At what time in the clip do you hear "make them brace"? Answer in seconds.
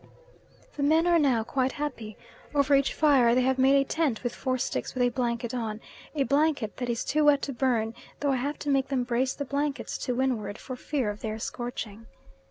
8.71-9.33